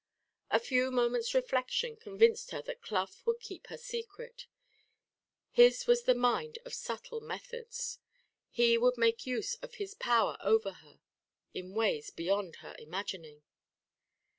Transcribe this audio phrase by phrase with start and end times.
[0.49, 4.47] A few moments' reflection convinced her that Clough would keep her secret.
[5.51, 7.99] His was the mind of subtle methods.
[8.49, 11.01] He would make use of his power over her
[11.53, 13.43] in ways beyond her imagining.